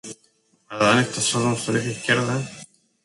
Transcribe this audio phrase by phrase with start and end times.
[0.73, 2.33] Adán está sordo en su oreja izquierda.